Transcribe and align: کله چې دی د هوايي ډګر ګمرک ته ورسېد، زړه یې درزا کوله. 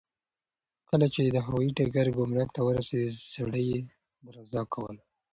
کله 0.89 1.05
چې 1.13 1.19
دی 1.23 1.31
د 1.33 1.37
هوايي 1.47 1.69
ډګر 1.77 2.07
ګمرک 2.17 2.49
ته 2.55 2.61
ورسېد، 2.67 3.11
زړه 3.33 3.59
یې 3.67 3.77
درزا 4.25 4.61
کوله. 4.73 5.03